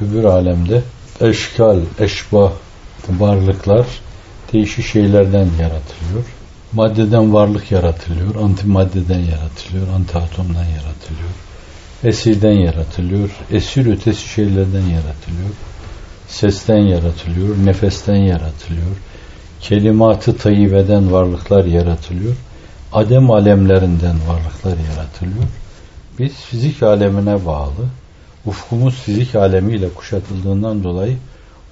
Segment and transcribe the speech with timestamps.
[0.00, 0.82] öbür alemde
[1.20, 2.52] eşkal, eşbah
[3.08, 3.86] varlıklar
[4.52, 6.24] değişik şeylerden yaratılıyor.
[6.72, 11.30] Maddeden varlık yaratılıyor, antimaddeden yaratılıyor, antiatomdan yaratılıyor.
[12.04, 15.50] Esirden yaratılıyor, esir ötesi şeylerden yaratılıyor.
[16.28, 18.96] Sesten yaratılıyor, nefesten yaratılıyor.
[19.60, 22.36] Kelimatı tayyibeden varlıklar yaratılıyor.
[22.92, 25.44] Adem alemlerinden varlıklar yaratılıyor.
[26.18, 27.84] Biz fizik alemine bağlı,
[28.46, 31.16] ufkumuz fizik alemiyle kuşatıldığından dolayı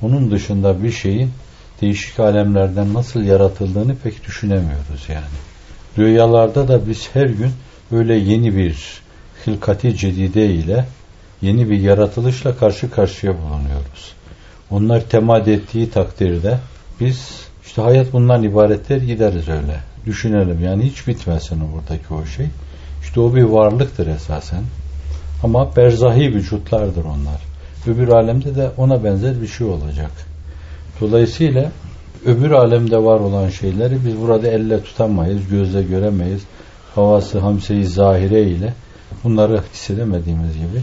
[0.02, 1.30] onun dışında bir şeyin
[1.80, 5.36] değişik alemlerden nasıl yaratıldığını pek düşünemiyoruz yani.
[5.98, 7.50] Rüyalarda da biz her gün
[7.92, 9.02] öyle yeni bir
[9.46, 10.84] hilkati cedide ile
[11.42, 14.12] yeni bir yaratılışla karşı karşıya bulunuyoruz.
[14.70, 16.58] Onlar temad ettiği takdirde
[17.00, 17.30] biz
[17.66, 19.80] işte hayat bundan ibaretler gideriz öyle.
[20.06, 22.46] Düşünelim yani hiç bitmesin buradaki o şey.
[23.02, 24.62] İşte o bir varlıktır esasen.
[25.42, 27.40] Ama berzahi vücutlardır onlar.
[27.86, 30.10] Öbür alemde de ona benzer bir şey olacak.
[31.00, 31.70] Dolayısıyla
[32.26, 36.42] öbür alemde var olan şeyleri biz burada elle tutamayız, gözle göremeyiz.
[36.94, 38.74] Havası hamseyi zahire ile
[39.24, 40.82] bunları hissedemediğimiz gibi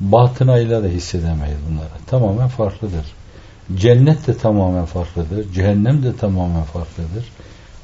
[0.00, 2.04] batınayla da hissedemeyiz bunları.
[2.06, 3.06] Tamamen farklıdır.
[3.76, 5.52] Cennet de tamamen farklıdır.
[5.52, 7.24] Cehennem de tamamen farklıdır.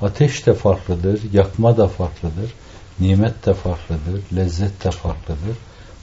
[0.02, 1.20] Ateş de farklıdır.
[1.32, 2.52] Yakma da farklıdır.
[3.00, 4.36] Nimet de farklıdır.
[4.36, 5.56] Lezzet de farklıdır.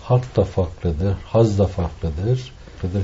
[0.07, 1.15] Hak da farklıdır.
[1.25, 2.51] Haz da farklıdır.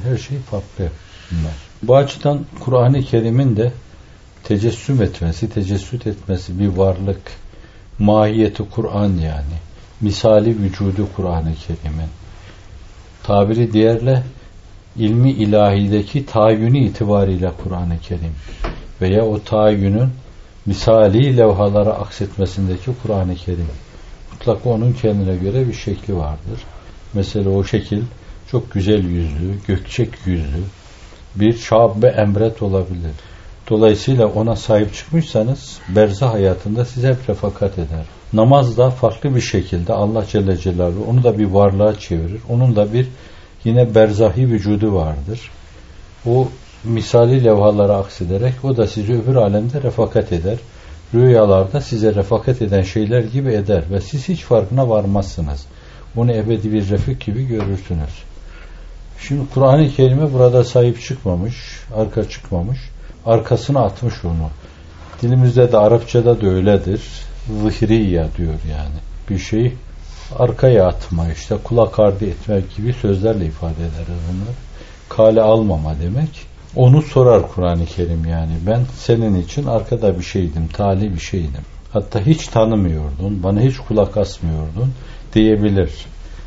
[0.03, 0.89] Her şey farklı
[1.31, 1.53] bunlar.
[1.83, 3.71] Bu açıdan Kur'an-ı Kerim'in de
[4.43, 7.21] tecessüm etmesi, tecessüt etmesi bir varlık,
[7.99, 9.57] mahiyeti Kur'an yani.
[10.01, 12.09] Misali vücudu Kur'an-ı Kerim'in.
[13.23, 14.23] Tabiri diğerle
[14.95, 18.35] ilmi ilahideki tayyünü itibariyle Kur'an-ı Kerim
[19.01, 20.09] veya o tayyünün
[20.65, 23.67] misali levhalara aksetmesindeki Kur'an-ı Kerim.
[24.31, 26.59] Mutlaka onun kendine göre bir şekli vardır.
[27.13, 28.01] Mesela o şekil
[28.47, 30.63] çok güzel yüzlü, gökçek yüzlü
[31.35, 33.11] bir şab ve emret olabilir.
[33.69, 38.05] Dolayısıyla ona sahip çıkmışsanız berzah hayatında size hep refakat eder.
[38.33, 42.41] Namaz da farklı bir şekilde Allah Celle Celaluhu onu da bir varlığa çevirir.
[42.49, 43.07] Onun da bir
[43.63, 45.51] yine berzahi vücudu vardır.
[46.25, 46.47] O
[46.83, 50.57] misali levhalara aksederek o da sizi öbür alemde refakat eder.
[51.13, 55.65] Rüyalarda size refakat eden şeyler gibi eder ve siz hiç farkına varmazsınız.
[56.15, 58.23] Bunu ebedi bir refik gibi görürsünüz.
[59.19, 61.55] Şimdi Kur'an-ı Kerim'e burada sahip çıkmamış,
[61.95, 62.79] arka çıkmamış,
[63.25, 64.49] arkasına atmış onu.
[65.21, 67.01] Dilimizde de Arapçada da öyledir.
[67.47, 68.95] Zihriya diyor yani.
[69.29, 69.73] Bir şeyi
[70.39, 74.55] arkaya atma, işte kulak ardı etmek gibi sözlerle ifade ederiz bunları.
[75.09, 76.29] Kale almama demek.
[76.75, 78.53] Onu sorar Kur'an-ı Kerim yani.
[78.67, 81.61] Ben senin için arkada bir şeydim, tali bir şeydim.
[81.93, 84.93] Hatta hiç tanımıyordun, bana hiç kulak asmıyordun
[85.33, 85.91] diyebilir.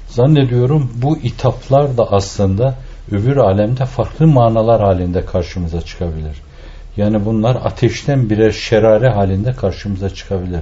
[0.09, 2.75] Zannediyorum bu itaplar da aslında
[3.13, 6.37] öbür alemde farklı manalar halinde karşımıza çıkabilir.
[6.97, 10.61] Yani bunlar ateşten birer şerare halinde karşımıza çıkabilir.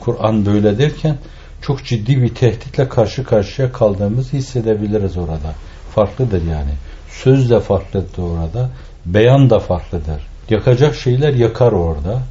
[0.00, 1.16] Kur'an böyle derken
[1.62, 5.54] çok ciddi bir tehditle karşı karşıya kaldığımızı hissedebiliriz orada.
[5.94, 6.70] Farklıdır yani.
[7.08, 8.70] Söz de farklıdır orada.
[9.06, 10.22] Beyan da farklıdır.
[10.50, 12.22] Yakacak şeyler yakar orada.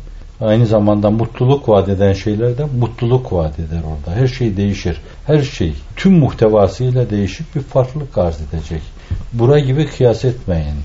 [0.41, 4.21] Aynı zamanda mutluluk vaat eden şeyler de mutluluk vaat eder orada.
[4.21, 5.01] Her şey değişir.
[5.27, 8.81] Her şey tüm muhtevasıyla değişik bir farklılık arz edecek.
[9.33, 10.75] Bura gibi kıyas etmeyin.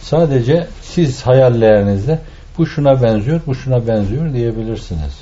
[0.00, 2.18] Sadece siz hayallerinizde
[2.58, 5.18] bu şuna benziyor, bu şuna benziyor diyebilirsiniz.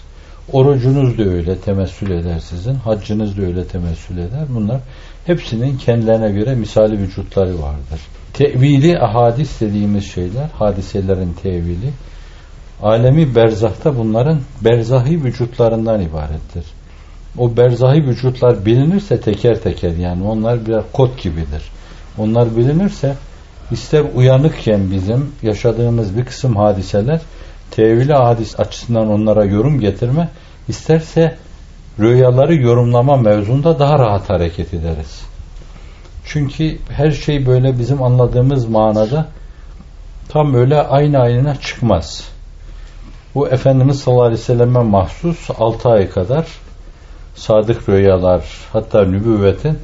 [0.52, 4.44] Orucunuz da öyle temessül eder sizin, haccınız da öyle temessül eder.
[4.48, 4.80] Bunlar
[5.26, 8.00] hepsinin kendilerine göre misali vücutları vardır.
[8.32, 11.90] Tevili ahadis dediğimiz şeyler, hadiselerin tevili,
[12.82, 16.64] alemi berzahta bunların berzahi vücutlarından ibarettir.
[17.38, 21.62] O berzahi vücutlar bilinirse teker teker yani onlar birer kod gibidir.
[22.18, 23.14] Onlar bilinirse
[23.70, 27.20] ister uyanıkken bizim yaşadığımız bir kısım hadiseler
[27.70, 30.28] tevili hadis açısından onlara yorum getirme
[30.68, 31.36] isterse
[32.00, 35.22] rüyaları yorumlama mevzunda daha rahat hareket ederiz.
[36.24, 39.28] Çünkü her şey böyle bizim anladığımız manada
[40.28, 42.28] tam öyle aynı aynına çıkmaz.
[43.34, 46.46] Bu Efendimiz sallallahu aleyhi ve selleme mahsus 6 ay kadar
[47.38, 49.78] sadık rüyalar hatta nübüvvetin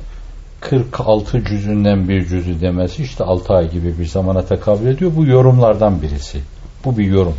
[0.60, 5.12] 46 cüzünden bir cüzü demesi işte 6 ay gibi bir zamana tekabül ediyor.
[5.16, 6.40] Bu yorumlardan birisi.
[6.84, 7.34] Bu bir yorum.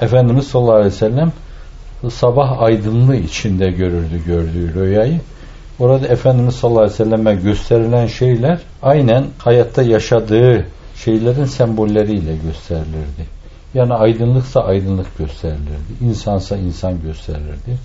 [0.00, 1.32] Efendimiz sallallahu aleyhi ve sellem
[2.10, 5.20] sabah aydınlığı içinde görürdü gördüğü rüyayı.
[5.78, 10.66] Orada Efendimiz sallallahu aleyhi ve selleme gösterilen şeyler aynen hayatta yaşadığı
[10.96, 13.40] şeylerin sembolleriyle gösterilirdi.
[13.74, 15.92] Yani aydınlıksa aydınlık gösterilirdi.
[16.00, 17.78] İnsansa insan gösterilirdi.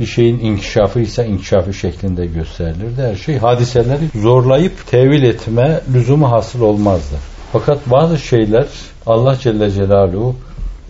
[0.00, 3.02] Bir şeyin inkişafı ise inkişafı şeklinde gösterilirdi.
[3.02, 7.16] Her şey hadiseleri zorlayıp tevil etme lüzumu hasıl olmazdı.
[7.52, 8.66] Fakat bazı şeyler
[9.06, 10.36] Allah Celle Celaluhu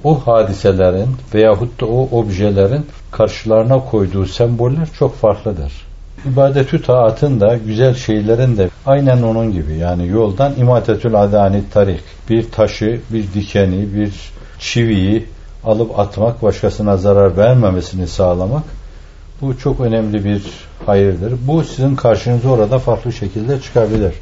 [0.04, 5.72] o hadiselerin veyahut da o objelerin karşılarına koyduğu semboller çok farklıdır.
[6.32, 12.00] İbadetü taatın da güzel şeylerin de aynen onun gibi yani yoldan imatetül adani tarik
[12.30, 14.12] bir taşı, bir dikeni, bir
[14.58, 15.26] çiviyi
[15.64, 18.62] alıp atmak, başkasına zarar vermemesini sağlamak
[19.40, 20.42] bu çok önemli bir
[20.86, 21.34] hayırdır.
[21.46, 24.14] Bu sizin karşınıza orada farklı şekilde çıkabilir.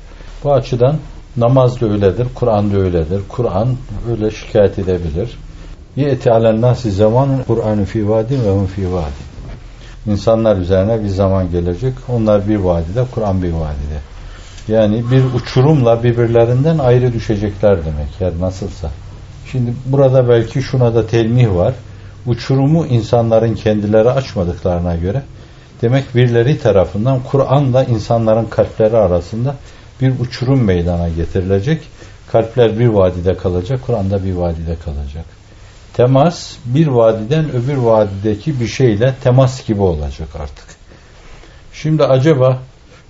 [0.45, 0.97] Bu açıdan
[1.37, 3.21] namaz da öyledir, Kur'an da öyledir.
[3.29, 3.69] Kur'an
[4.11, 5.39] öyle şikayet edebilir.
[5.97, 8.83] Yeti alen nasi zaman Kur'an fi vadin ve hum fi.
[10.07, 11.95] İnsanlar üzerine bir zaman gelecek.
[12.09, 13.99] Onlar bir vadide, Kur'an bir vadide.
[14.69, 18.09] Yani bir uçurumla birbirlerinden ayrı düşecekler demek.
[18.21, 18.91] Yani nasılsa.
[19.53, 21.75] Şimdi burada belki şuna da telmih var.
[22.27, 25.23] Uçurumu insanların kendileri açmadıklarına göre
[25.83, 29.57] demek birileri tarafından Kur'an'la insanların kalpleri arasında
[30.01, 31.83] bir uçurum meydana getirilecek.
[32.33, 35.25] Kalpler bir vadide kalacak, Kur'an'da bir vadide kalacak.
[35.93, 40.65] Temas bir vadiden öbür vadideki bir şeyle temas gibi olacak artık.
[41.73, 42.59] Şimdi acaba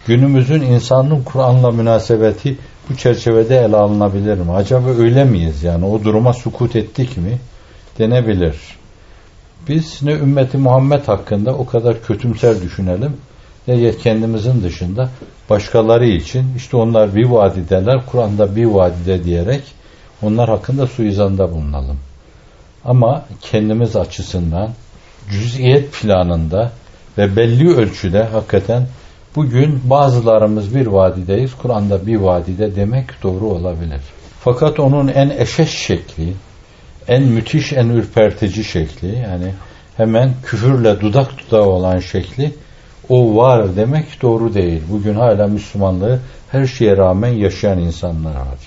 [0.06, 2.58] günümüzün insanlığın Kur'an'la münasebeti
[2.90, 4.52] bu çerçevede ele alınabilir mi?
[4.52, 5.62] Acaba öyle miyiz?
[5.62, 7.38] Yani o duruma sukut ettik mi?
[7.99, 8.56] Denebilir.
[9.69, 13.16] Biz ne ümmeti Muhammed hakkında o kadar kötümser düşünelim
[13.69, 15.11] ne kendimizin dışında
[15.50, 19.62] başkaları için işte onlar bir vadideler Kur'an'da bir vadide diyerek
[20.22, 21.99] onlar hakkında suizanda bulunalım.
[22.84, 24.70] Ama kendimiz açısından
[25.31, 26.72] cüz'iyet planında
[27.19, 28.87] ve belli ölçüde hakikaten
[29.37, 34.00] bugün bazılarımız bir vadideyiz, Kur'an'da bir vadide demek doğru olabilir.
[34.40, 36.32] Fakat onun en eşeş şekli,
[37.08, 39.54] en müthiş, en ürpertici şekli yani
[39.96, 42.52] hemen küfürle dudak dudağı olan şekli
[43.08, 44.82] o var demek doğru değil.
[44.90, 46.20] Bugün hala Müslümanlığı
[46.50, 48.58] her şeye rağmen yaşayan insanlar var.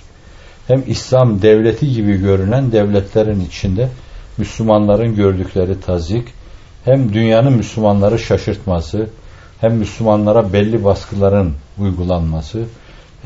[0.67, 3.89] Hem İslam devleti gibi görünen devletlerin içinde
[4.37, 6.27] Müslümanların gördükleri tazik,
[6.85, 9.09] hem dünyanın Müslümanları şaşırtması,
[9.61, 12.65] hem Müslümanlara belli baskıların uygulanması,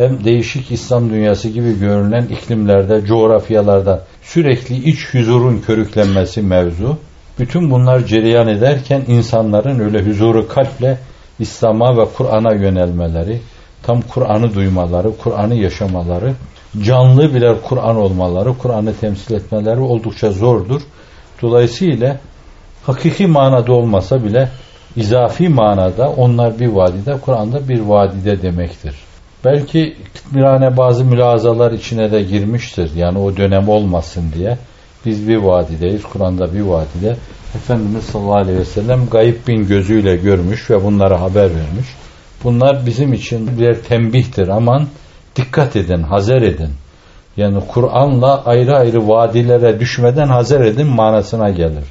[0.02, 6.98] hem değişik İslam dünyası gibi görünen iklimlerde, coğrafyalarda sürekli iç huzurun körüklenmesi mevzu.
[7.40, 10.98] Bütün bunlar cereyan ederken insanların öyle huzuru kalple
[11.40, 13.42] İslam'a ve Kur'an'a yönelmeleri,
[13.84, 16.34] tam Kur'an'ı duymaları, Kur'an'ı yaşamaları,
[16.82, 20.82] canlı birer Kur'an olmaları, Kur'an'ı temsil etmeleri oldukça zordur.
[21.42, 22.18] Dolayısıyla
[22.84, 24.50] hakiki manada olmasa bile
[24.96, 28.96] izafi manada onlar bir vadide, Kur'an'da bir vadide demektir.
[29.46, 29.96] Belki
[30.32, 32.96] birane bazı mülazalar içine de girmiştir.
[32.96, 34.58] Yani o dönem olmasın diye.
[35.06, 37.18] Biz bir vadideyiz, Kur'an'da bir vadide.
[37.56, 41.88] Efendimiz sallallahu aleyhi ve sellem gayip bin gözüyle görmüş ve bunlara haber vermiş.
[42.44, 44.48] Bunlar bizim için bir tembihtir.
[44.48, 44.88] Aman
[45.36, 46.70] dikkat edin, hazer edin.
[47.38, 51.84] Yani Kur'an'la ayrı ayrı vadilere düşmeden hazer edin manasına gelir.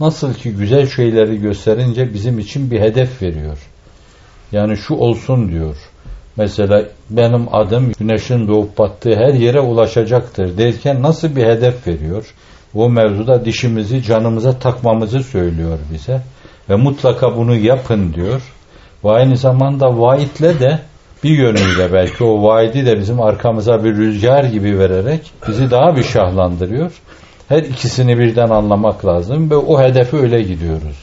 [0.00, 3.58] Nasıl ki güzel şeyleri gösterince bizim için bir hedef veriyor.
[4.52, 5.76] Yani şu olsun diyor.
[6.36, 12.34] Mesela benim adım güneşin doğup battığı her yere ulaşacaktır derken nasıl bir hedef veriyor?
[12.74, 16.20] O mevzuda dişimizi canımıza takmamızı söylüyor bize.
[16.70, 18.42] Ve mutlaka bunu yapın diyor.
[19.04, 20.78] Ve aynı zamanda vaitle de
[21.24, 26.02] bir yönüyle belki o vaidi de bizim arkamıza bir rüzgar gibi vererek bizi daha bir
[26.02, 26.92] şahlandırıyor.
[27.48, 30.96] Her ikisini birden anlamak lazım ve o hedefe öyle gidiyoruz.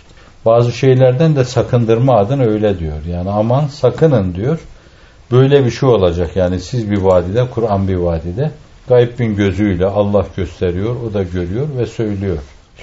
[0.45, 3.05] Bazı şeylerden de sakındırma adına öyle diyor.
[3.09, 4.59] Yani aman sakının diyor.
[5.31, 6.35] Böyle bir şey olacak.
[6.35, 8.51] Yani siz bir vadide, Kur'an bir vadide.
[8.89, 12.37] Gayb bin gözüyle Allah gösteriyor, o da görüyor ve söylüyor.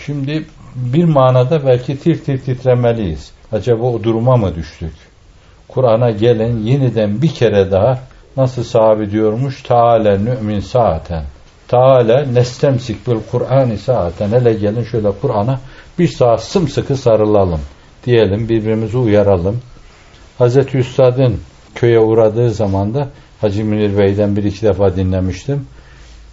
[0.06, 3.32] Şimdi bir manada belki tir tir titremeliyiz.
[3.52, 4.92] Acaba o duruma mı düştük?
[5.68, 7.98] Kur'an'a gelen yeniden bir kere daha
[8.36, 9.62] nasıl sahabi diyormuş?
[9.62, 11.24] Teala nü'min saaten.
[11.68, 14.30] Teala nestemsik bil Kur'an saaten.
[14.30, 15.60] Hele gelin şöyle Kur'an'a
[15.98, 17.60] bir saat sımsıkı sarılalım.
[18.06, 19.60] Diyelim birbirimizi uyaralım.
[20.38, 21.40] Hazreti Üstad'ın
[21.80, 23.08] köye uğradığı zaman da
[23.40, 25.66] Hacı Münir Bey'den bir iki defa dinlemiştim.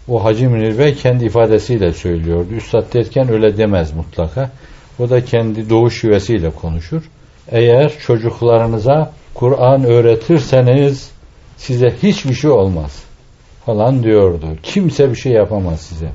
[0.08, 2.54] O Hacı Münir Bey kendi ifadesiyle söylüyordu.
[2.54, 4.52] Üstad derken öyle demez mutlaka.
[5.00, 7.02] O da kendi doğuş şivesiyle konuşur.
[7.52, 11.12] Eğer çocuklarınıza Kur'an öğretirseniz
[11.58, 13.04] size hiçbir şey olmaz
[13.66, 14.46] falan diyordu.
[14.64, 16.10] Kimse bir şey yapamaz size.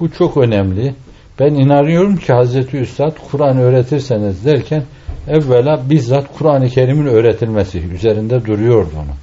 [0.00, 0.94] Bu çok önemli.
[1.40, 4.82] Ben inanıyorum ki Hazreti Üstad Kur'an öğretirseniz derken
[5.28, 9.14] evvela bizzat Kur'an-ı Kerim'in öğretilmesi üzerinde duruyordu onu.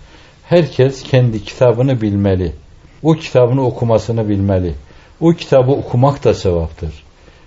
[0.43, 2.51] Herkes kendi kitabını bilmeli.
[3.03, 4.73] O kitabını okumasını bilmeli.
[5.21, 7.03] O kitabı okumak da sevaptır.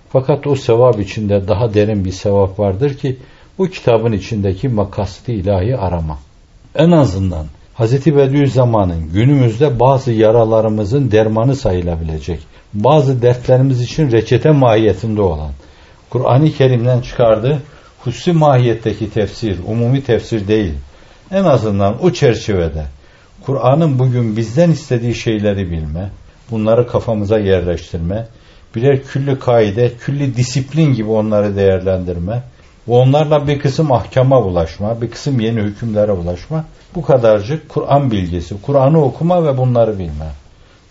[0.08, 3.16] Fakat o sevap içinde daha derin bir sevap vardır ki
[3.58, 6.18] Bu kitabın içindeki makasdı ilahi arama.
[6.74, 7.46] En azından
[7.78, 8.06] Hz.
[8.06, 12.40] Bediüzzaman'ın günümüzde bazı yaralarımızın dermanı sayılabilecek,
[12.74, 15.50] bazı dertlerimiz için reçete mahiyetinde olan,
[16.10, 17.62] Kur'an-ı Kerim'den çıkardığı
[18.06, 20.74] hususi mahiyetteki tefsir, umumi tefsir değil.
[21.30, 22.84] En azından o çerçevede
[23.46, 26.10] Kur'an'ın bugün bizden istediği şeyleri bilme,
[26.50, 28.26] bunları kafamıza yerleştirme,
[28.74, 32.42] birer külli kaide, külli disiplin gibi onları değerlendirme
[32.88, 38.62] ve onlarla bir kısım ahkama ulaşma, bir kısım yeni hükümlere ulaşma, bu kadarcık Kur'an bilgisi,
[38.62, 40.30] Kur'an'ı okuma ve bunları bilme.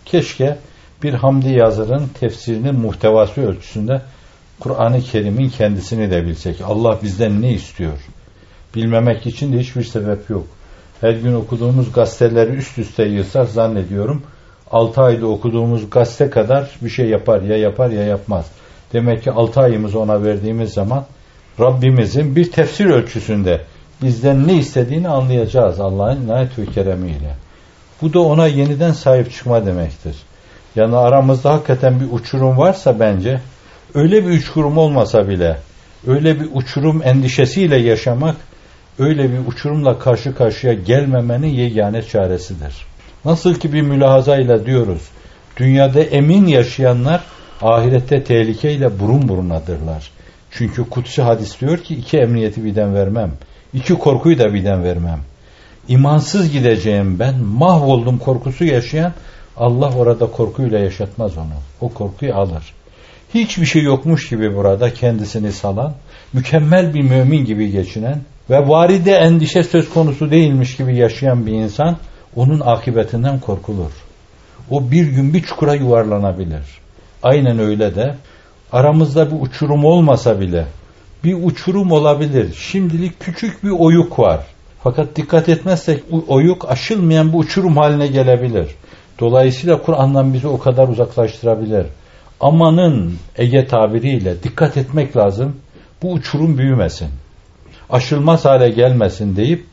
[0.04, 0.56] Keşke
[1.02, 4.02] bir Hamdi Yazır'ın tefsirinin muhtevası ölçüsünde
[4.60, 6.60] Kur'an-ı Kerim'in kendisini de bilsek.
[6.64, 7.98] Allah bizden ne istiyor?
[8.74, 10.46] Bilmemek için de hiçbir sebep yok.
[11.00, 14.22] Her gün okuduğumuz gazeteleri üst üste yığsak zannediyorum
[14.70, 18.46] 6 ayda okuduğumuz gazete kadar bir şey yapar ya yapar ya yapmaz.
[18.92, 21.04] Demek ki 6 ayımızı ona verdiğimiz zaman
[21.60, 23.60] Rabbimizin bir tefsir ölçüsünde
[24.02, 27.34] bizden ne istediğini anlayacağız Allah'ın inayet ve keremiyle.
[28.02, 30.16] Bu da ona yeniden sahip çıkma demektir.
[30.76, 33.40] Yani aramızda hakikaten bir uçurum varsa bence
[33.96, 35.56] öyle bir uçurum olmasa bile
[36.06, 38.36] öyle bir uçurum endişesiyle yaşamak
[38.98, 42.74] öyle bir uçurumla karşı karşıya gelmemenin yegane çaresidir.
[43.24, 45.02] Nasıl ki bir mülahazayla diyoruz
[45.56, 47.24] dünyada emin yaşayanlar
[47.62, 50.10] ahirette tehlikeyle burun burunadırlar.
[50.50, 53.32] Çünkü kutsi hadis diyor ki iki emniyeti birden vermem.
[53.74, 55.20] iki korkuyu da birden vermem.
[55.88, 59.12] İmansız gideceğim ben mahvoldum korkusu yaşayan
[59.56, 61.54] Allah orada korkuyla yaşatmaz onu.
[61.80, 62.75] O korkuyu alır.
[63.34, 65.94] Hiçbir şey yokmuş gibi burada kendisini salan,
[66.32, 71.96] mükemmel bir mümin gibi geçinen ve varide endişe söz konusu değilmiş gibi yaşayan bir insan
[72.36, 73.92] onun akıbetinden korkulur.
[74.70, 76.64] O bir gün bir çukura yuvarlanabilir.
[77.22, 78.14] Aynen öyle de
[78.72, 80.64] aramızda bir uçurum olmasa bile
[81.24, 82.54] bir uçurum olabilir.
[82.54, 84.40] Şimdilik küçük bir oyuk var.
[84.82, 88.68] Fakat dikkat etmezsek oyuk aşılmayan bir uçurum haline gelebilir.
[89.20, 91.86] Dolayısıyla Kur'an'dan bizi o kadar uzaklaştırabilir.
[92.40, 95.56] Amanın Ege tabiriyle dikkat etmek lazım.
[96.02, 97.08] Bu uçurum büyümesin.
[97.90, 99.64] Aşılmaz hale gelmesin deyip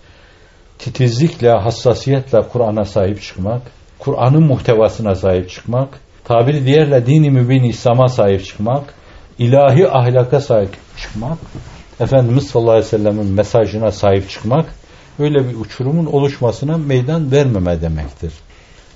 [0.79, 3.61] titizlikle, hassasiyetle Kur'an'a sahip çıkmak,
[3.99, 8.93] Kur'an'ın muhtevasına sahip çıkmak, tabiri diğerle dini mübin İslam'a sahip çıkmak,
[9.39, 11.37] ilahi ahlaka sahip çıkmak,
[11.99, 14.65] Efendimiz sallallahu aleyhi ve sellem'in mesajına sahip çıkmak,
[15.19, 18.33] öyle bir uçurumun oluşmasına meydan vermeme demektir.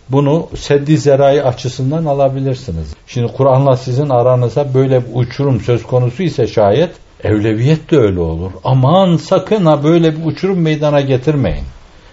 [0.10, 2.96] Bunu seddi zerai açısından alabilirsiniz.
[3.08, 6.92] Şimdi Kur'an'la sizin aranıza böyle bir uçurum söz konusu ise şayet
[7.24, 8.52] evleviyet de öyle olur.
[8.64, 11.66] Aman sakın ha böyle bir uçurum meydana getirmeyin.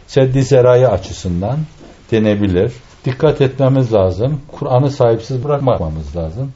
[0.07, 1.59] Seddi zerai açısından
[2.11, 2.73] denebilir.
[3.05, 4.41] Dikkat etmemiz lazım.
[4.53, 6.53] Kur'an'ı sahipsiz bırakmamamız lazım.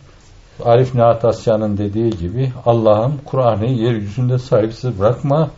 [0.65, 5.51] Arif Nihat Asya'nın dediği gibi Allah'ım Kur'an'ı yeryüzünde sahipsiz bırakma,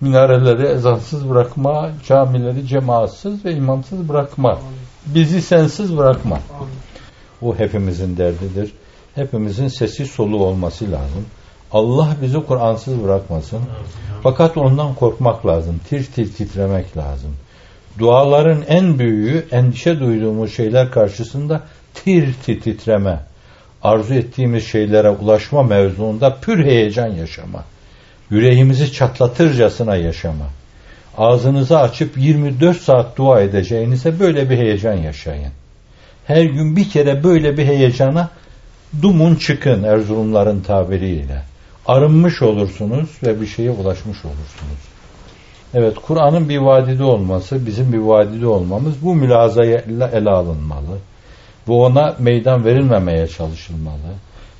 [0.00, 4.58] minareleri ezansız bırakma, camileri cemaatsız ve imamsız bırakma.
[5.06, 6.38] Bizi sensiz bırakma.
[7.40, 8.72] Bu hepimizin derdidir.
[9.14, 11.26] Hepimizin sesi solu olması lazım.
[11.72, 13.60] Allah bizi Kur'ansız bırakmasın.
[14.22, 15.80] Fakat ondan korkmak lazım.
[15.88, 17.30] Tir tir titremek lazım.
[17.98, 21.60] Duaların en büyüğü endişe duyduğumuz şeyler karşısında
[21.94, 23.20] tir tir titreme.
[23.82, 27.64] Arzu ettiğimiz şeylere ulaşma mevzuunda pür heyecan yaşama.
[28.30, 30.44] Yüreğimizi çatlatırcasına yaşama.
[31.18, 35.52] Ağzınızı açıp 24 saat dua edeceğinize böyle bir heyecan yaşayın.
[36.26, 38.30] Her gün bir kere böyle bir heyecana
[39.02, 41.42] dumun çıkın Erzurumların tabiriyle.
[41.86, 44.82] Arınmış olursunuz ve bir şeye ulaşmış olursunuz.
[45.74, 50.98] Evet Kur'an'ın bir vadide olması, bizim bir vadide olmamız bu mülazaya ele alınmalı.
[51.66, 54.12] Bu ona meydan verilmemeye çalışılmalı.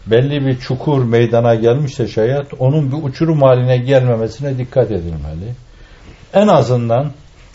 [0.06, 5.54] Belli bir çukur meydana gelmişse şayet onun bir uçurum haline gelmemesine dikkat edilmeli
[6.34, 7.10] en azından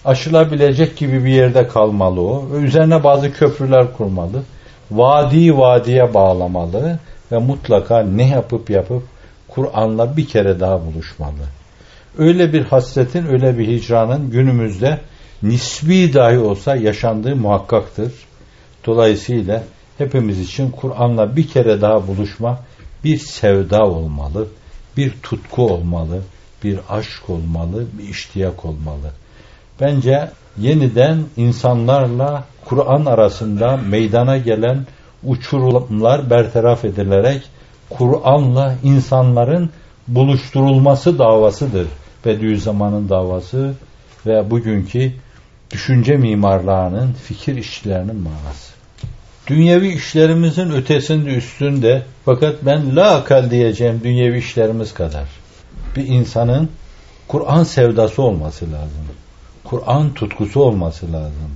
[0.06, 4.44] aşılabilecek gibi bir yerde kalmalı o ve üzerine bazı köprüler kurmalı.
[4.92, 7.00] Vadi vadiye bağlamalı
[7.32, 9.04] ve mutlaka ne yapıp yapıp
[9.48, 11.48] Kur'an'la bir kere daha buluşmalı.
[12.18, 15.00] Öyle bir hasretin, öyle bir hicranın günümüzde
[15.44, 18.14] nisbi dahi olsa yaşandığı muhakkaktır.
[18.86, 19.64] Dolayısıyla
[19.98, 22.60] hepimiz için Kur'an'la bir kere daha buluşma
[23.04, 24.48] bir sevda olmalı,
[24.98, 26.22] bir tutku olmalı,
[26.64, 29.12] bir aşk olmalı, bir iştiyak olmalı.
[29.82, 34.86] Bence yeniden insanlarla Kur'an arasında meydana gelen
[35.24, 37.42] uçurumlar bertaraf edilerek
[37.90, 39.70] Kur'an'la insanların
[40.08, 41.88] buluşturulması davasıdır.
[42.26, 43.74] Bediüzzaman'ın davası
[44.26, 45.12] ve bugünkü
[45.72, 48.74] düşünce mimarlarının, fikir işçilerinin manası.
[49.48, 55.26] Dünyevi işlerimizin ötesinde üstünde fakat ben la akal diyeceğim dünyevi işlerimiz kadar
[55.96, 56.70] bir insanın
[57.28, 59.06] Kur'an sevdası olması lazım.
[59.64, 61.52] Kur'an tutkusu olması lazım.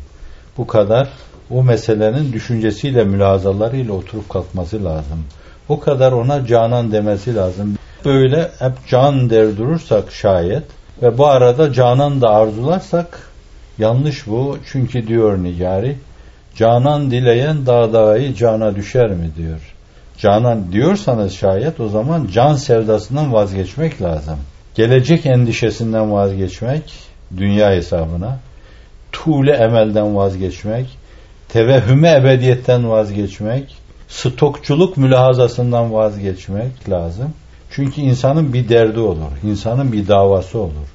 [0.58, 1.10] Bu kadar
[1.50, 5.24] o meselenin düşüncesiyle, mülazalarıyla oturup kalkması lazım.
[5.70, 7.78] O kadar ona canan demesi lazım.
[8.06, 10.64] Böyle hep can der durursak şayet
[11.02, 13.20] ve bu arada canan da arzularsak
[13.78, 14.58] yanlış bu.
[14.72, 15.98] Çünkü diyor Nigari,
[16.56, 19.76] canan dileyen dağ dağı cana düşer mi diyor.
[20.22, 24.38] Canan diyorsanız şayet o zaman can sevdasından vazgeçmek lazım.
[24.76, 26.84] Gelecek endişesinden vazgeçmek,
[27.38, 28.40] dünya hesabına,
[29.12, 30.86] tuğle emelden vazgeçmek,
[31.50, 33.76] tevehhüme ebediyetten vazgeçmek,
[34.08, 37.30] stokçuluk mülahazasından vazgeçmek lazım.
[37.72, 40.88] Çünkü insanın bir derdi olur, insanın bir davası olur.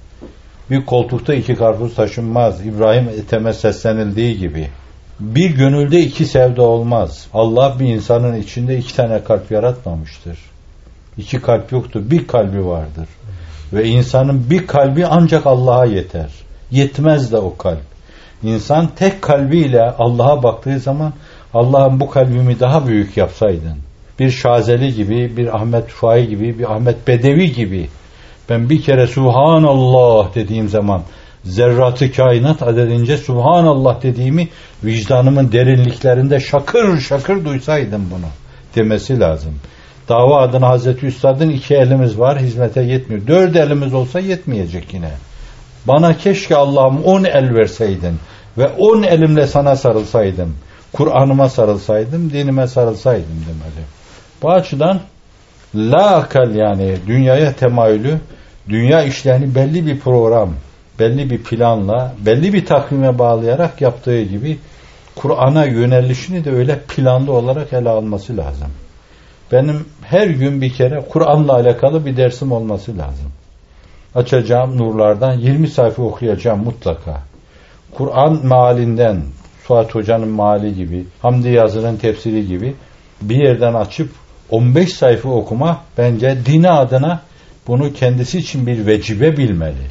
[0.71, 2.66] Bir koltukta iki karpuz taşınmaz.
[2.66, 4.68] İbrahim Ethem'e seslenildiği gibi.
[5.20, 7.26] Bir gönülde iki sevda olmaz.
[7.35, 10.38] Allah bir insanın içinde iki tane kalp yaratmamıştır.
[11.18, 13.08] İki kalp yoktur, bir kalbi vardır.
[13.73, 16.30] Ve insanın bir kalbi ancak Allah'a yeter.
[16.70, 17.82] Yetmez de o kalp.
[18.42, 21.12] İnsan tek kalbiyle Allah'a baktığı zaman
[21.54, 23.76] Allah'ım bu kalbimi daha büyük yapsaydın.
[24.18, 27.88] Bir Şazeli gibi, bir Ahmet Fai gibi, bir Ahmet Bedevi gibi.
[28.49, 31.02] Ben bir kere Subhanallah dediğim zaman
[31.47, 34.49] zerratı kainat adedince Subhanallah dediğimi
[34.85, 38.26] vicdanımın derinliklerinde şakır şakır duysaydım bunu
[38.76, 39.55] demesi lazım.
[40.09, 43.26] Dava adına Hazreti Üstad'ın iki elimiz var hizmete yetmiyor.
[43.26, 45.11] Dört elimiz olsa yetmeyecek yine.
[45.88, 48.17] Bana keşke Allah'ım on el verseydin
[48.59, 50.57] ve on elimle sana sarılsaydım.
[50.93, 53.87] Kur'an'ıma sarılsaydım, dinime sarılsaydım demeli.
[54.43, 55.00] Bu açıdan
[55.75, 58.19] la akal yani dünyaya temayülü,
[58.69, 60.50] dünya işlerini belli bir program,
[60.99, 64.59] belli bir planla, belli bir takvime bağlayarak yaptığı gibi
[65.17, 68.69] Kur'an'a yönelişini de öyle planlı olarak ele alması lazım.
[69.53, 73.33] Benim her gün bir kere Kur'an'la alakalı bir dersim olması lazım.
[74.15, 77.23] Açacağım nurlardan 20 sayfa okuyacağım mutlaka.
[77.93, 79.23] Kur'an mealinden,
[79.67, 82.75] Suat Hoca'nın meali gibi, Hamdi Yazır'ın tefsiri gibi
[83.23, 84.11] bir yerden açıp
[84.50, 87.20] 15 sayfa okuma bence dini adına
[87.66, 89.87] bunu kendisi için bir vecibe bilmeli.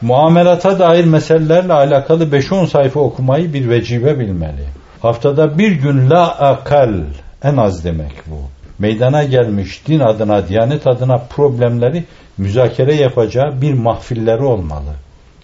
[0.00, 4.64] Muamelata dair meselelerle alakalı 5-10 sayfa okumayı bir vecibe bilmeli.
[5.02, 6.94] Haftada bir gün la akal
[7.42, 8.36] en az demek bu.
[8.78, 12.04] Meydana gelmiş din adına, diyanet adına problemleri
[12.38, 14.92] müzakere yapacağı bir mahfilleri olmalı.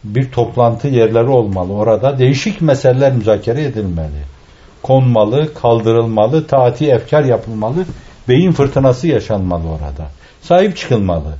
[0.04, 1.72] Bir toplantı yerleri olmalı.
[1.72, 4.22] Orada değişik meseleler müzakere edilmeli.
[4.82, 7.84] Konmalı, kaldırılmalı, taati efkar yapılmalı,
[8.28, 10.06] beyin fırtınası yaşanmalı orada.
[10.42, 11.34] Sahip çıkılmalı.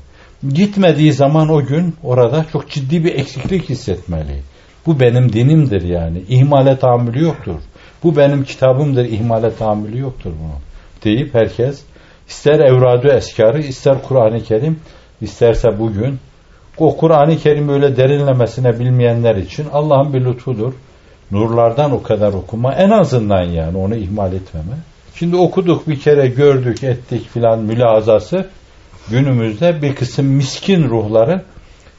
[0.48, 4.42] Gitmediği zaman o gün orada çok ciddi bir eksiklik hissetmeli.
[4.87, 6.22] Bu benim dinimdir yani.
[6.28, 7.61] İhmale tahammülü yoktur.
[8.05, 9.05] Bu benim kitabımdır.
[9.05, 10.59] İhmale tahammülü yoktur bunu.
[11.05, 11.83] Deyip herkes
[12.28, 14.81] ister evradu eskarı, ister Kur'an-ı Kerim,
[15.20, 16.18] isterse bugün
[16.78, 20.72] o Kur'an-ı Kerim öyle derinlemesine bilmeyenler için Allah'ın bir lütfudur.
[21.31, 24.76] Nurlardan o kadar okuma en azından yani onu ihmal etmeme.
[25.14, 28.46] Şimdi okuduk bir kere gördük ettik filan mülazası
[29.10, 31.42] günümüzde bir kısım miskin ruhların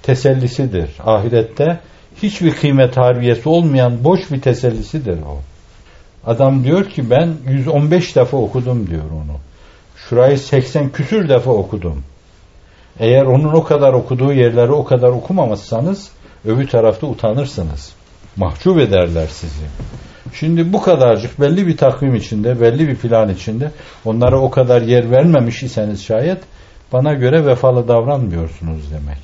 [0.03, 0.89] tesellisidir.
[1.05, 1.79] Ahirette
[2.23, 5.41] hiçbir kıymet harbiyesi olmayan boş bir tesellisidir o.
[6.25, 9.37] Adam diyor ki ben 115 defa okudum diyor onu.
[9.95, 12.03] Şurayı 80 küsür defa okudum.
[12.99, 16.11] Eğer onun o kadar okuduğu yerleri o kadar okumamışsanız
[16.45, 17.93] öbür tarafta utanırsınız.
[18.35, 19.65] Mahcup ederler sizi.
[20.33, 23.71] Şimdi bu kadarcık belli bir takvim içinde, belli bir plan içinde
[24.05, 26.37] onlara o kadar yer vermemiş iseniz şayet
[26.93, 29.17] bana göre vefalı davranmıyorsunuz demek.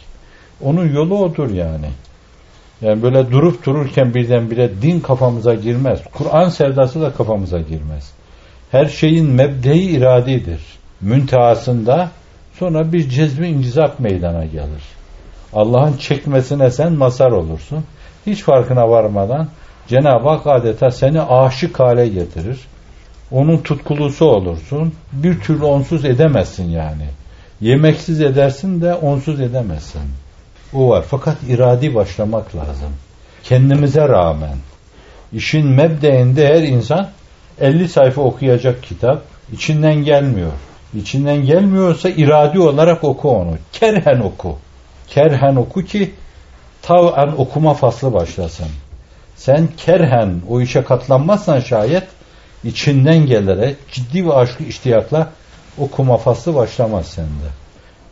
[0.62, 1.90] Onun yolu odur yani.
[2.82, 6.00] Yani böyle durup dururken birdenbire din kafamıza girmez.
[6.14, 8.12] Kur'an sevdası da kafamıza girmez.
[8.72, 10.62] Her şeyin mebdeyi iradidir.
[11.02, 12.12] Müntehasında
[12.60, 14.84] sonra bir cezmi incizap meydana gelir.
[15.54, 17.84] Allah'ın çekmesine sen masar olursun.
[18.26, 19.48] Hiç farkına varmadan
[19.88, 22.60] Cenab-ı Hak adeta seni aşık hale getirir.
[23.32, 24.94] Onun tutkulusu olursun.
[25.14, 27.06] Bir türlü onsuz edemezsin yani.
[27.62, 30.02] Yemeksiz edersin de onsuz edemezsin.
[30.74, 31.06] O var.
[31.08, 32.94] Fakat iradi başlamak lazım.
[33.44, 34.58] Kendimize rağmen.
[35.34, 37.10] İşin mebdeinde her insan
[37.62, 39.22] 50 sayfa okuyacak kitap
[39.54, 40.52] içinden gelmiyor.
[40.94, 43.58] İçinden gelmiyorsa iradi olarak oku onu.
[43.74, 44.58] Kerhen oku.
[45.08, 46.12] Kerhen oku ki
[46.82, 48.68] tav'an okuma faslı başlasın.
[49.36, 52.04] Sen kerhen o işe katlanmazsan şayet
[52.64, 55.30] içinden gelerek ciddi bir aşkı iştiyakla
[55.80, 57.50] okuma faslı başlamaz sende.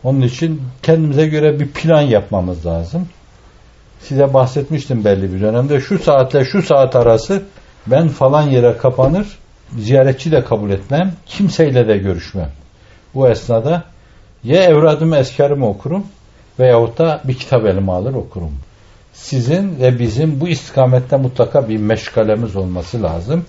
[0.03, 3.07] Onun için kendimize göre bir plan yapmamız lazım.
[3.99, 5.79] Size bahsetmiştim belli bir dönemde.
[5.79, 7.43] Şu saatle şu saat arası
[7.87, 9.27] ben falan yere kapanır,
[9.77, 12.49] ziyaretçi de kabul etmem, kimseyle de görüşmem.
[13.15, 13.83] Bu esnada
[14.43, 16.05] ya evradımı eskarımı okurum
[16.59, 18.51] Veyahut da bir kitap elime alır okurum.
[19.13, 23.45] Sizin ve bizim bu istikamette mutlaka bir meşgalemiz olması lazım.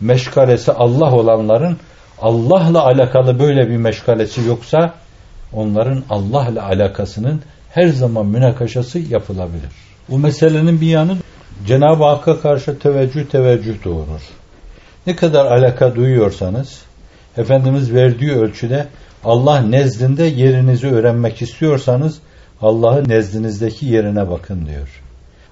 [0.00, 1.76] Meşgalesi Allah olanların
[2.20, 4.94] Allah'la alakalı böyle bir meşgalesi yoksa
[5.52, 9.70] onların Allah'la alakasının her zaman münakaşası yapılabilir.
[10.08, 11.16] Bu meselenin bir yanı
[11.66, 14.22] Cenab-ı Hakk'a karşı teveccüh teveccüh doğurur.
[15.06, 16.82] Ne kadar alaka duyuyorsanız
[17.36, 18.86] Efendimiz verdiği ölçüde
[19.24, 22.18] Allah nezdinde yerinizi öğrenmek istiyorsanız
[22.62, 25.02] Allah'ı nezdinizdeki yerine bakın diyor.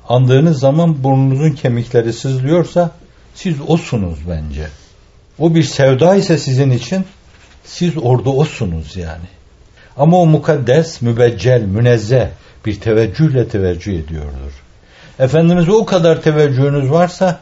[0.09, 2.91] Andığınız zaman burnunuzun kemikleri sızlıyorsa
[3.35, 4.67] siz osunuz bence.
[5.39, 7.05] O bir sevda ise sizin için
[7.65, 9.27] siz orada osunuz yani.
[9.97, 12.27] Ama o mukaddes, mübeccel, münezzeh
[12.67, 14.63] bir teveccühle teveccüh ediyordur.
[15.19, 17.41] Efendimiz'e o kadar teveccühünüz varsa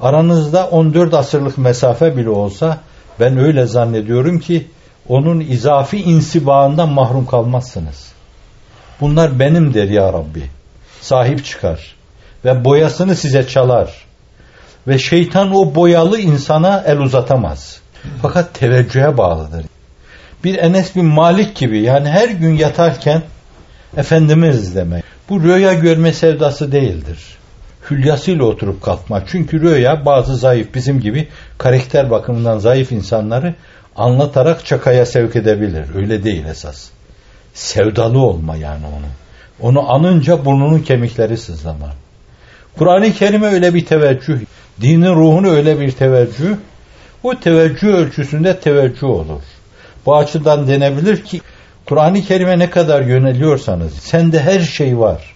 [0.00, 2.78] aranızda 14 asırlık mesafe bile olsa
[3.20, 4.66] ben öyle zannediyorum ki
[5.08, 8.12] onun izafi insibağından mahrum kalmazsınız.
[9.00, 10.42] Bunlar benim der ya Rabbi.
[11.00, 11.94] Sahip çıkar.
[12.44, 14.04] Ve boyasını size çalar.
[14.88, 17.80] Ve şeytan o boyalı insana el uzatamaz.
[18.22, 19.64] Fakat teveccühe bağlıdır.
[20.44, 23.22] Bir Enes bin Malik gibi yani her gün yatarken
[23.96, 25.04] Efendimiz demek.
[25.28, 27.18] Bu rüya görme sevdası değildir.
[27.90, 29.22] Hülyasıyla oturup kalkma.
[29.26, 33.54] Çünkü rüya bazı zayıf bizim gibi karakter bakımından zayıf insanları
[33.96, 35.84] anlatarak çakaya sevk edebilir.
[35.94, 36.88] Öyle değil esas.
[37.54, 39.06] Sevdalı olma yani onu.
[39.60, 41.90] Onu anınca burnunun kemikleri sızlama.
[42.78, 44.38] Kur'an-ı Kerim'e öyle bir teveccüh,
[44.80, 46.56] dinin ruhunu öyle bir teveccüh,
[47.22, 49.42] o teveccüh ölçüsünde teveccüh olur.
[50.06, 51.40] Bu açıdan denebilir ki
[51.86, 55.34] Kur'an-ı Kerim'e ne kadar yöneliyorsanız sende her şey var.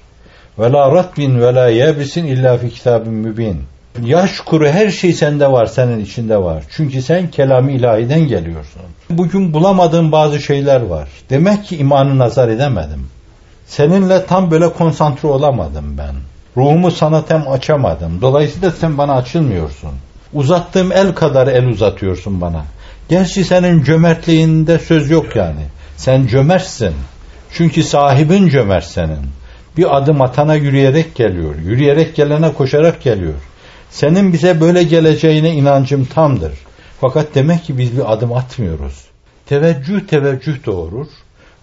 [0.59, 3.62] Ve la ratbin ve la yebisin illa fi kitabin mübin.
[4.03, 6.64] Yaş kuru her şey sende var, senin içinde var.
[6.70, 8.83] Çünkü sen kelam ilahiden geliyorsun.
[9.11, 11.09] Bugün bulamadığım bazı şeyler var.
[11.31, 13.07] Demek ki imanı nazar edemedim.
[13.66, 16.14] Seninle tam böyle konsantre olamadım ben.
[16.58, 18.20] Ruhumu sana tam açamadım.
[18.20, 19.90] Dolayısıyla sen bana açılmıyorsun.
[20.32, 22.64] Uzattığım el kadar el uzatıyorsun bana.
[23.08, 25.60] Gerçi senin cömertliğinde söz yok yani.
[25.96, 26.94] Sen cömertsin.
[27.52, 29.18] Çünkü sahibin cömert senin.
[29.76, 31.54] Bir adım atana yürüyerek geliyor.
[31.56, 33.34] Yürüyerek gelene koşarak geliyor.
[33.90, 36.52] Senin bize böyle geleceğine inancım tamdır.
[37.00, 39.04] Fakat demek ki biz bir adım atmıyoruz.
[39.46, 41.06] Teveccüh teveccüh doğurur.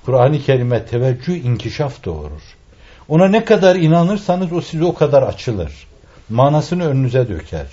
[0.05, 2.41] Kur'an-ı Kerim'e teveccüh inkişaf doğurur.
[3.09, 5.87] Ona ne kadar inanırsanız o size o kadar açılır.
[6.29, 7.67] Manasını önünüze döker.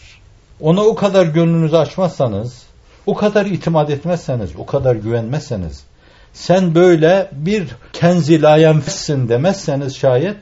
[0.61, 2.63] Ona o kadar gönlünüzü açmazsanız,
[3.07, 5.85] o kadar itimat etmezseniz, o kadar güvenmezseniz,
[6.33, 10.37] sen böyle bir kenzi layenfissin demezseniz şayet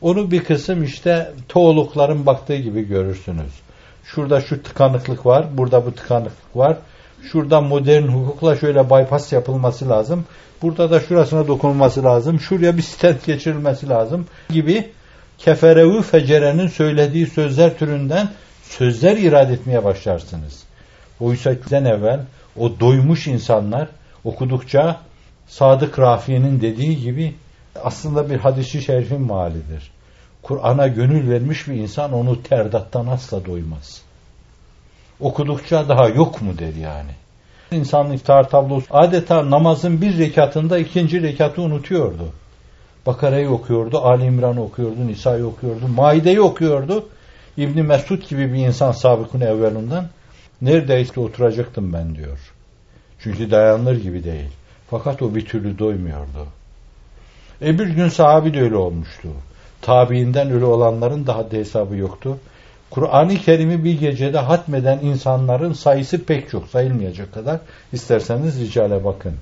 [0.00, 3.52] onu bir kısım işte toğlukların baktığı gibi görürsünüz.
[4.04, 6.76] Şurada şu tıkanıklık var, burada bu tıkanıklık var.
[7.22, 10.24] Şurada modern hukukla şöyle bypass yapılması lazım.
[10.62, 12.40] Burada da şurasına dokunulması lazım.
[12.40, 14.90] Şuraya bir stent geçirilmesi lazım gibi
[15.38, 18.28] keferevi fecerenin söylediği sözler türünden
[18.62, 20.62] sözler irade etmeye başlarsınız.
[21.20, 22.20] Oysa bizden evvel
[22.56, 23.88] o doymuş insanlar
[24.24, 25.00] okudukça
[25.48, 27.34] Sadık Rafi'nin dediği gibi
[27.84, 29.90] aslında bir hadisi şerifin malidir.
[30.42, 34.02] Kur'an'a gönül vermiş bir insan onu terdattan asla doymaz.
[35.20, 37.10] Okudukça daha yok mu der yani.
[37.70, 42.28] İnsanın iftar tablosu adeta namazın bir rekatında ikinci rekatı unutuyordu.
[43.06, 47.08] Bakara'yı okuyordu, Ali İmran'ı okuyordu, Nisa'yı okuyordu, Maide'yi okuyordu.
[47.56, 50.06] İbni Mesud gibi bir insan sabıkın evvelundan
[50.62, 52.38] neredeyse oturacaktım ben diyor.
[53.18, 54.50] Çünkü dayanılır gibi değil.
[54.90, 56.46] Fakat o bir türlü doymuyordu.
[57.62, 59.28] E bir gün sahabi de öyle olmuştu.
[59.82, 62.38] Tabiinden ölü olanların daha da hesabı yoktu.
[62.90, 67.60] Kur'an-ı Kerim'i bir gecede hatmeden insanların sayısı pek çok sayılmayacak kadar
[67.92, 69.34] isterseniz ricale bakın.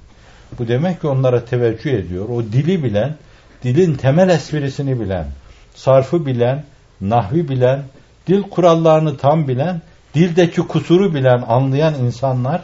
[0.58, 2.28] Bu demek ki onlara teveccüh ediyor.
[2.28, 3.14] O dili bilen,
[3.62, 5.26] dilin temel esprisini bilen,
[5.74, 6.64] sarfı bilen,
[7.00, 7.82] nahvi bilen,
[8.26, 9.82] dil kurallarını tam bilen,
[10.14, 12.62] dildeki kusuru bilen, anlayan insanlar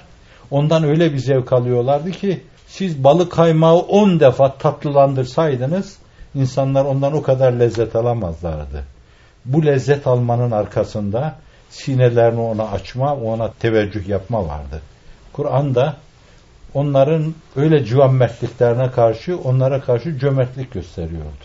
[0.51, 5.99] ondan öyle bir zevk alıyorlardı ki siz balık kaymağı on defa tatlılandırsaydınız
[6.35, 8.93] insanlar ondan o kadar lezzet alamazlardı.
[9.44, 11.37] Bu lezzet almanın arkasında
[11.70, 14.80] sinelerini ona açma, ona teveccüh yapma vardı.
[15.33, 15.96] Kur'an'da
[16.74, 21.44] onların öyle cömertliklerine karşı onlara karşı cömertlik gösteriyordu.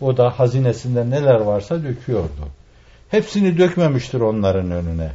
[0.00, 2.48] O da hazinesinde neler varsa döküyordu.
[3.10, 5.10] Hepsini dökmemiştir onların önüne.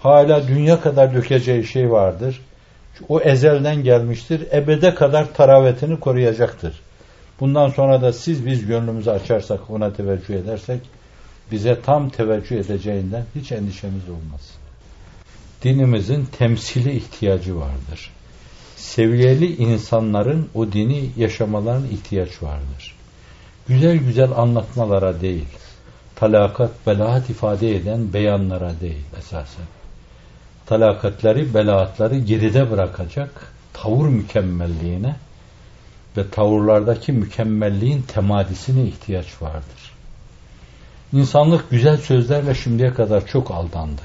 [0.00, 2.40] Hala dünya kadar dökeceği şey vardır.
[3.08, 4.46] O ezelden gelmiştir.
[4.52, 6.80] Ebede kadar taravetini koruyacaktır.
[7.40, 10.80] Bundan sonra da siz biz gönlümüzü açarsak, ona teveccüh edersek,
[11.52, 14.50] bize tam teveccüh edeceğinden hiç endişemiz olmaz.
[15.62, 18.10] Dinimizin temsili ihtiyacı vardır.
[18.76, 22.96] Seviyeli insanların o dini yaşamalarına ihtiyaç vardır.
[23.68, 25.48] güzel güzel anlatmalara değil,
[26.16, 29.66] talakat, belaat ifade eden beyanlara değil esasen.
[30.66, 35.16] Talakatları, belaatları geride bırakacak tavır mükemmelliğine
[36.16, 39.85] ve tavırlardaki mükemmelliğin temadisine ihtiyaç vardır.
[41.12, 44.02] İnsanlık güzel sözlerle şimdiye kadar çok aldandı.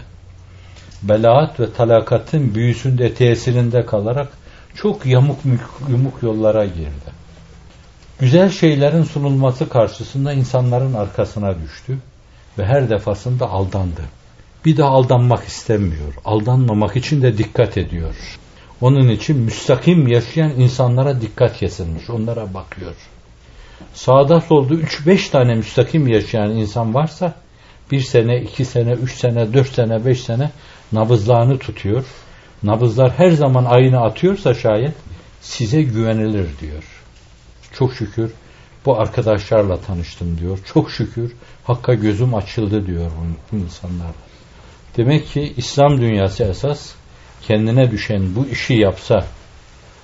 [1.03, 4.27] Belaat ve talakatın büyüsünde tesirinde kalarak
[4.75, 5.39] çok yamuk
[5.89, 7.21] yumuk yollara girdi.
[8.19, 11.97] Güzel şeylerin sunulması karşısında insanların arkasına düştü
[12.57, 14.01] ve her defasında aldandı.
[14.65, 16.13] Bir daha aldanmak istemiyor.
[16.25, 18.39] Aldanmamak için de dikkat ediyor.
[18.81, 22.09] Onun için müstakim yaşayan insanlara dikkat kesilmiş.
[22.09, 22.93] Onlara bakıyor.
[23.93, 27.33] Sağda solda 3-5 tane müstakim yaşayan insan varsa
[27.91, 30.51] bir sene, iki sene, üç sene, dört sene, beş sene
[30.91, 32.05] nabızlarını tutuyor.
[32.63, 34.93] Nabızlar her zaman ayını atıyorsa şayet
[35.41, 36.83] size güvenilir diyor.
[37.73, 38.31] Çok şükür
[38.85, 40.59] bu arkadaşlarla tanıştım diyor.
[40.73, 44.11] Çok şükür Hakka gözüm açıldı diyor bu, bu insanlar.
[44.97, 46.93] Demek ki İslam dünyası esas
[47.41, 49.25] kendine düşen bu işi yapsa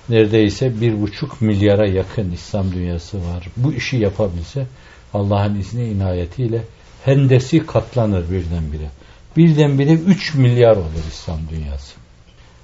[0.08, 3.48] neredeyse bir buçuk milyara yakın İslam dünyası var.
[3.56, 4.66] Bu işi yapabilse
[5.14, 6.64] Allah'ın izni inayetiyle
[7.04, 8.90] hendesi katlanır birdenbire.
[9.36, 11.94] Birdenbire üç milyar olur İslam dünyası.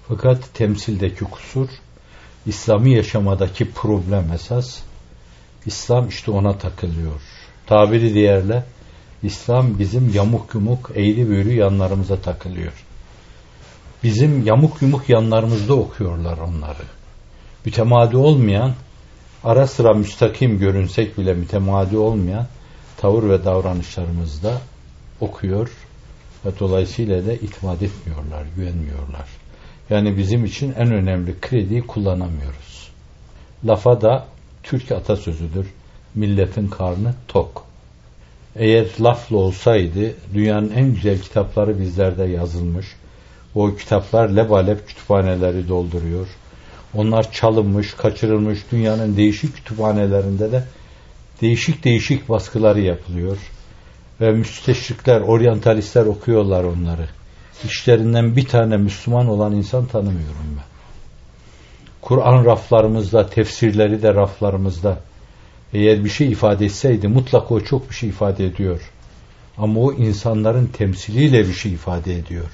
[0.09, 1.69] Fakat temsildeki kusur,
[2.47, 4.81] İslami yaşamadaki problem esas,
[5.67, 7.21] İslam işte ona takılıyor.
[7.67, 8.65] Tabiri diğerle,
[9.23, 12.73] İslam bizim yamuk yumuk, eğri büğrü yanlarımıza takılıyor.
[14.03, 16.85] Bizim yamuk yumuk yanlarımızda okuyorlar onları.
[17.65, 18.73] Mütemadi olmayan,
[19.45, 22.47] ara sıra müstakim görünsek bile mütemadi olmayan
[22.97, 24.61] tavır ve davranışlarımızda
[25.21, 25.71] okuyor
[26.45, 29.29] ve dolayısıyla da itimat etmiyorlar, güvenmiyorlar.
[29.91, 32.91] Yani bizim için en önemli krediyi kullanamıyoruz.
[33.65, 34.27] Lafa da
[34.63, 35.67] Türk atasözüdür.
[36.15, 37.65] Milletin karnı tok.
[38.57, 42.87] Eğer lafla olsaydı dünyanın en güzel kitapları bizlerde yazılmış.
[43.55, 46.27] O kitaplar lebalep kütüphaneleri dolduruyor.
[46.95, 50.65] Onlar çalınmış, kaçırılmış dünyanın değişik kütüphanelerinde de
[51.41, 53.37] değişik değişik baskıları yapılıyor.
[54.21, 57.09] Ve müsteşrikler, oryantalistler okuyorlar onları.
[57.65, 60.65] İşlerinden bir tane Müslüman olan insan tanımıyorum ben.
[62.01, 64.99] Kur'an raflarımızda, tefsirleri de raflarımızda.
[65.73, 68.81] Eğer bir şey ifade etseydi mutlaka o çok bir şey ifade ediyor.
[69.59, 72.51] Ama o insanların temsiliyle bir şey ifade ediyor.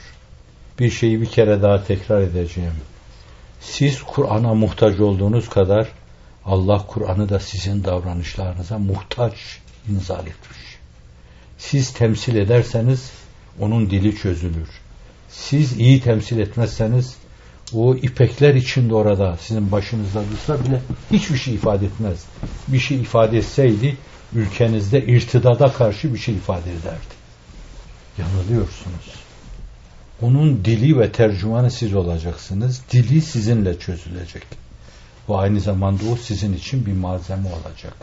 [0.79, 2.73] Bir şeyi bir kere daha tekrar edeceğim.
[3.61, 5.89] Siz Kur'an'a muhtaç olduğunuz kadar
[6.45, 9.35] Allah Kur'an'ı da sizin davranışlarınıza muhtaç
[9.89, 10.59] inzal etmiş.
[11.59, 13.11] Siz temsil ederseniz
[13.61, 14.69] onun dili çözülür.
[15.29, 17.17] Siz iyi temsil etmezseniz
[17.75, 20.81] o ipekler içinde orada sizin başınızda dursa bile
[21.13, 22.25] hiçbir şey ifade etmez.
[22.69, 23.97] Bir şey ifade etseydi
[24.35, 27.15] ülkenizde irtidada karşı bir şey ifade ederdi.
[28.19, 29.30] Yanılıyorsunuz.
[30.23, 32.83] Onun dili ve tercümanı siz olacaksınız.
[32.93, 34.47] Dili sizinle çözülecek.
[35.29, 37.95] Ve aynı zamanda o sizin için bir malzeme olacak.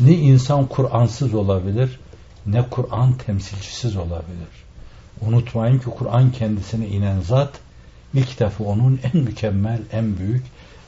[0.00, 2.00] Ne insan Kur'ansız olabilir,
[2.46, 4.48] ne Kur'an temsilcisiz olabilir.
[5.20, 7.60] Unutmayın ki Kur'an kendisine inen zat,
[8.14, 10.44] ilk defa onun en mükemmel, en büyük,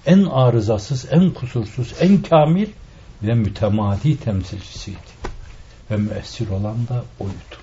[0.06, 2.66] en arızasız, en kusursuz, en kamil
[3.22, 5.20] ve mütemadi temsilcisiydi.
[5.90, 7.60] Ve müessir olan da oydu.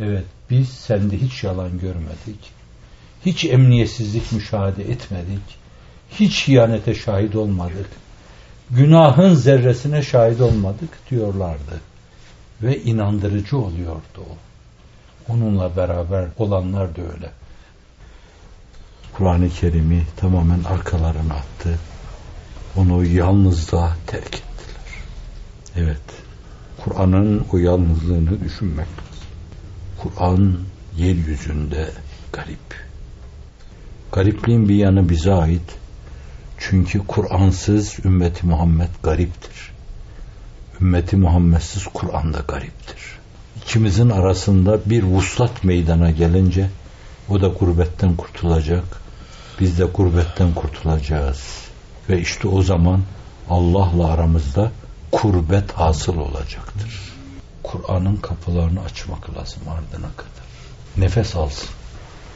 [0.00, 2.52] Evet, biz sende hiç yalan görmedik.
[3.26, 5.42] Hiç emniyetsizlik müşahede etmedik.
[6.10, 7.86] Hiç hiyanete şahit olmadık.
[8.70, 11.80] Günahın zerresine şahit olmadık diyorlardı.
[12.62, 14.36] Ve inandırıcı oluyordu o.
[15.32, 17.30] Onunla beraber olanlar da öyle.
[19.12, 21.78] Kur'an-ı Kerim'i tamamen arkalarına attı.
[22.76, 25.02] Onu yalnızlığa terk ettiler.
[25.76, 26.02] Evet.
[26.84, 28.88] Kur'an'ın o yalnızlığını düşünmek
[30.02, 30.58] Kur'an
[30.96, 31.90] yeryüzünde
[32.32, 32.86] garip.
[34.12, 35.76] Garipliğin bir yanı bize ait.
[36.58, 39.72] Çünkü Kur'ansız ümmeti Muhammed gariptir.
[40.80, 43.18] Ümmeti Muhammedsiz Kur'an da gariptir.
[43.56, 46.70] İkimizin arasında bir vuslat meydana gelince
[47.28, 48.84] o da gurbetten kurtulacak.
[49.60, 51.58] Biz de gurbetten kurtulacağız.
[52.08, 53.00] Ve işte o zaman
[53.50, 54.72] Allah'la aramızda
[55.12, 57.12] kurbet hasıl olacaktır.
[57.62, 60.46] Kur'an'ın kapılarını açmak lazım ardına kadar.
[60.96, 61.68] Nefes alsın.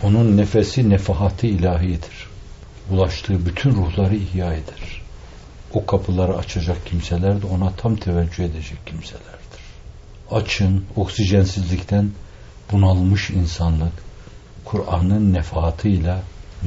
[0.03, 2.29] Onun nefesi nefahati ilahidir.
[2.91, 5.03] Bulaştığı bütün ruhları ihya eder.
[5.73, 9.37] O kapıları açacak kimseler de ona tam teveccüh edecek kimselerdir.
[10.31, 12.11] Açın, oksijensizlikten
[12.73, 13.93] bunalmış insanlık
[14.65, 16.23] Kur'an'ın nefahatıyla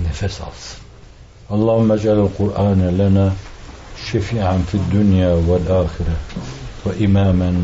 [0.05, 0.79] nefes alsın.
[1.49, 3.33] Allahümme celal Kur'ane lena
[4.11, 6.15] şefi'an fid dünya vel ahire
[6.85, 7.55] ve imamen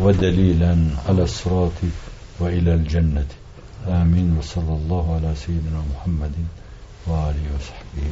[0.00, 1.78] ودليلا على الصراط
[2.40, 3.26] وإلى الجنة.
[3.88, 6.32] آمين وصلى الله على سيدنا محمد
[7.06, 8.06] وآله وصحبه